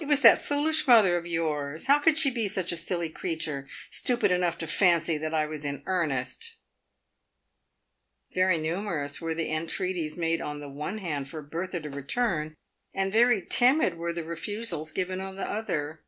[0.00, 1.86] "It was that foolish mother of yours.
[1.86, 5.64] How could she be such a silly creature!— stupid enough to fancy that I was
[5.64, 6.56] in earnest!"
[8.36, 12.56] Yery numerous were the entreaties made on the one hand for Bertha to return,
[12.92, 16.02] and very timid were the refusals given on the other.